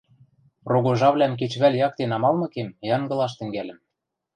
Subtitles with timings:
[0.71, 3.77] Рогожавлӓм кечӹвӓл якте намалмыкем, янгылаш тӹнгӓльӹм.